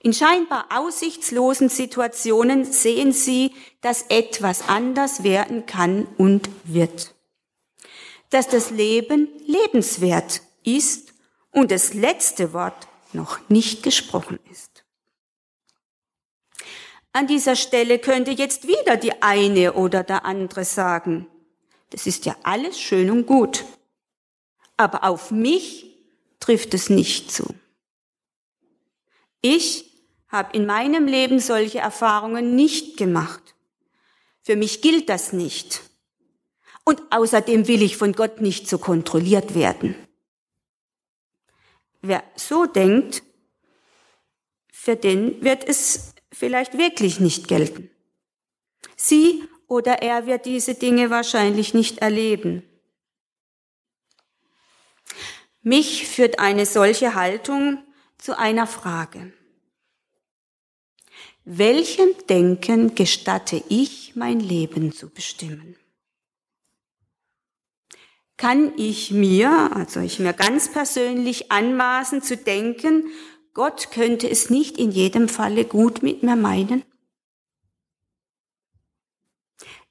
In 0.00 0.12
scheinbar 0.12 0.66
aussichtslosen 0.68 1.70
Situationen 1.70 2.70
sehen 2.70 3.14
sie, 3.14 3.54
dass 3.80 4.02
etwas 4.10 4.68
anders 4.68 5.22
werden 5.22 5.64
kann 5.64 6.06
und 6.18 6.50
wird. 6.64 7.14
Dass 8.28 8.48
das 8.48 8.68
Leben 8.68 9.30
lebenswert 9.46 10.42
ist 10.62 11.14
und 11.52 11.70
das 11.70 11.94
letzte 11.94 12.52
Wort 12.52 12.86
noch 13.14 13.48
nicht 13.48 13.82
gesprochen 13.82 14.38
ist. 14.50 14.84
An 17.12 17.26
dieser 17.26 17.54
Stelle 17.54 17.98
könnte 17.98 18.32
jetzt 18.32 18.66
wieder 18.66 18.96
die 18.96 19.22
eine 19.22 19.74
oder 19.74 20.02
der 20.02 20.24
andere 20.24 20.64
sagen, 20.64 21.28
das 21.90 22.06
ist 22.06 22.26
ja 22.26 22.34
alles 22.42 22.80
schön 22.80 23.10
und 23.10 23.26
gut, 23.26 23.64
aber 24.76 25.04
auf 25.04 25.30
mich 25.30 25.94
trifft 26.40 26.74
es 26.74 26.90
nicht 26.90 27.30
zu. 27.30 27.54
Ich 29.40 29.92
habe 30.26 30.56
in 30.56 30.66
meinem 30.66 31.06
Leben 31.06 31.38
solche 31.38 31.78
Erfahrungen 31.78 32.56
nicht 32.56 32.96
gemacht. 32.96 33.54
Für 34.42 34.56
mich 34.56 34.82
gilt 34.82 35.08
das 35.08 35.32
nicht. 35.32 35.82
Und 36.84 37.00
außerdem 37.10 37.68
will 37.68 37.82
ich 37.82 37.96
von 37.96 38.12
Gott 38.12 38.40
nicht 38.40 38.68
so 38.68 38.78
kontrolliert 38.78 39.54
werden. 39.54 39.94
Wer 42.06 42.22
so 42.36 42.66
denkt, 42.66 43.22
für 44.70 44.94
den 44.94 45.42
wird 45.42 45.66
es 45.66 46.14
vielleicht 46.30 46.76
wirklich 46.76 47.18
nicht 47.18 47.48
gelten. 47.48 47.90
Sie 48.94 49.42
oder 49.68 50.02
er 50.02 50.26
wird 50.26 50.44
diese 50.44 50.74
Dinge 50.74 51.08
wahrscheinlich 51.08 51.72
nicht 51.72 52.00
erleben. 52.00 52.62
Mich 55.62 56.06
führt 56.06 56.40
eine 56.40 56.66
solche 56.66 57.14
Haltung 57.14 57.82
zu 58.18 58.38
einer 58.38 58.66
Frage. 58.66 59.32
Welchem 61.46 62.10
Denken 62.28 62.94
gestatte 62.94 63.64
ich, 63.70 64.14
mein 64.14 64.40
Leben 64.40 64.92
zu 64.92 65.08
bestimmen? 65.08 65.74
Kann 68.36 68.72
ich 68.76 69.12
mir, 69.12 69.70
also 69.74 70.00
ich 70.00 70.18
mir 70.18 70.32
ganz 70.32 70.72
persönlich 70.72 71.52
anmaßen 71.52 72.22
zu 72.22 72.36
denken, 72.36 73.04
Gott 73.52 73.92
könnte 73.92 74.28
es 74.28 74.50
nicht 74.50 74.78
in 74.78 74.90
jedem 74.90 75.28
Falle 75.28 75.64
gut 75.64 76.02
mit 76.02 76.24
mir 76.24 76.34
meinen? 76.34 76.82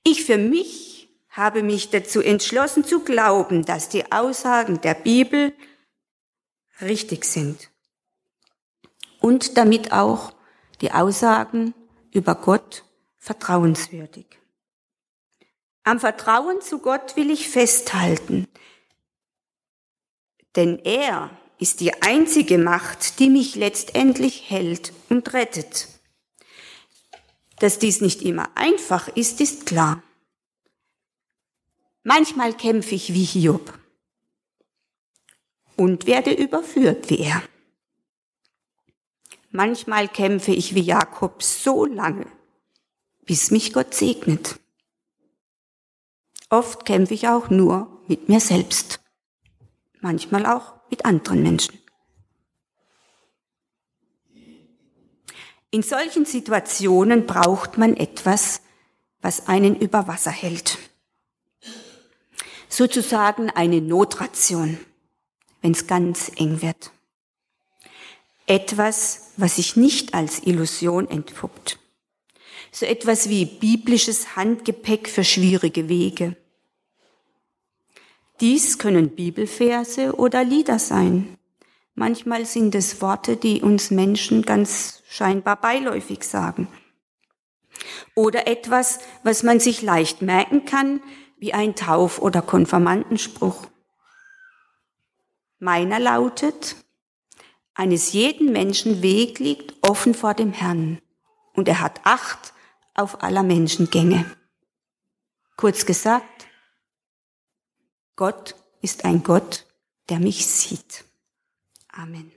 Ich 0.04 0.26
für 0.26 0.38
mich 0.38 1.10
habe 1.30 1.64
mich 1.64 1.90
dazu 1.90 2.22
entschlossen 2.22 2.84
zu 2.84 3.00
glauben, 3.00 3.66
dass 3.66 3.88
die 3.88 4.12
Aussagen 4.12 4.82
der 4.82 4.94
Bibel 4.94 5.54
richtig 6.82 7.24
sind 7.24 7.72
und 9.22 9.58
damit 9.58 9.94
auch 9.94 10.34
die 10.82 10.92
Aussagen 10.92 11.74
über 12.12 12.36
Gott 12.36 12.84
vertrauenswürdig. 13.18 14.26
Am 15.84 16.00
Vertrauen 16.00 16.62
zu 16.62 16.80
Gott 16.80 17.18
will 17.18 17.30
ich 17.30 17.50
festhalten, 17.50 18.48
denn 20.56 20.80
er 20.80 21.30
ist 21.60 21.82
die 21.82 22.02
einzige 22.02 22.58
Macht, 22.58 23.20
die 23.20 23.30
mich 23.30 23.56
letztendlich 23.56 24.50
hält 24.50 24.94
und 25.10 25.34
rettet. 25.34 25.90
Dass 27.60 27.80
dies 27.80 28.02
nicht 28.02 28.22
immer 28.22 28.50
einfach 28.56 29.10
ist, 29.10 29.42
ist 29.42 29.66
klar. 29.66 30.02
Manchmal 32.04 32.54
kämpfe 32.54 32.96
ich 32.96 33.14
wie 33.14 33.24
Hiob 33.24 33.78
und 35.76 36.06
werde 36.06 36.34
überführt 36.34 37.10
wie 37.10 37.20
er. 37.20 37.42
Manchmal 39.52 40.08
kämpfe 40.08 40.52
ich 40.52 40.76
wie 40.76 40.82
Jakob 40.82 41.44
so 41.44 41.86
lange, 41.86 42.26
bis 43.26 43.52
mich 43.52 43.72
Gott 43.74 43.94
segnet. 43.94 44.60
Oft 46.54 46.86
kämpfe 46.86 47.16
ich 47.16 47.28
auch 47.28 47.50
nur 47.50 48.04
mit 48.08 48.30
mir 48.30 48.40
selbst, 48.40 49.00
manchmal 50.02 50.46
auch 50.46 50.76
mit 50.92 51.04
anderen 51.04 51.42
Menschen. 51.42 51.80
In 55.72 55.82
solchen 55.82 56.26
Situationen 56.26 57.26
braucht 57.26 57.80
man 57.80 57.98
etwas, 57.98 58.62
was 59.20 59.48
einen 59.48 59.76
über 59.76 60.08
Wasser 60.08 60.30
hält. 60.30 60.78
Sozusagen 62.70 63.50
eine 63.50 63.82
Notration, 63.82 64.78
wenn 65.64 65.72
es 65.72 65.88
ganz 65.88 66.32
eng 66.36 66.62
wird. 66.62 66.92
Etwas, 68.46 69.32
was 69.38 69.56
sich 69.56 69.76
nicht 69.76 70.14
als 70.14 70.46
Illusion 70.46 71.10
entpuppt. 71.10 71.80
So 72.72 72.86
etwas 72.86 73.28
wie 73.28 73.46
biblisches 73.46 74.36
Handgepäck 74.36 75.10
für 75.10 75.24
schwierige 75.24 75.90
Wege. 75.90 76.38
Dies 78.40 78.78
können 78.78 79.16
Bibelverse 79.16 80.16
oder 80.16 80.44
Lieder 80.44 80.80
sein. 80.80 81.38
Manchmal 81.96 82.46
sind 82.46 82.74
es 82.74 83.02
Worte, 83.02 83.38
die 83.38 83.62
uns 83.62 83.92
Menschen 83.92 84.42
ganz 84.42 85.04
scheinbar 85.08 85.58
beiläufig 85.62 86.24
sagen. 86.24 86.68
Oder 88.16 88.48
etwas, 88.48 89.00
was 89.24 89.44
man 89.44 89.60
sich 89.60 89.82
leicht 89.82 90.22
merken 90.22 90.66
kann, 90.66 91.02
wie 91.38 91.54
ein 91.54 91.76
Tauf- 91.76 92.22
oder 92.22 92.42
Konfirmandenspruch. 92.42 93.68
Meiner 95.60 96.00
lautet, 96.00 96.76
eines 97.76 98.14
jeden 98.14 98.52
Menschen 98.52 99.02
Weg 99.02 99.40
liegt 99.40 99.76
offen 99.82 100.14
vor 100.14 100.34
dem 100.34 100.54
Herrn 100.54 101.00
und 101.54 101.68
er 101.68 101.80
hat 101.80 102.02
Acht 102.04 102.54
auf 102.96 103.24
aller 103.24 103.44
Menschengänge. 103.44 104.26
Kurz 105.58 105.86
gesagt, 105.86 106.33
Gott 108.16 108.56
ist 108.82 109.06
ein 109.06 109.24
Gott, 109.24 109.66
der 110.10 110.20
mich 110.20 110.46
sieht. 110.46 111.06
Amen. 111.90 112.32